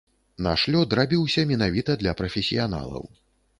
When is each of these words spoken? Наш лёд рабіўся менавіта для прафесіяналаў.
Наш 0.45 0.63
лёд 0.75 0.95
рабіўся 0.99 1.45
менавіта 1.53 1.99
для 2.01 2.17
прафесіяналаў. 2.25 3.09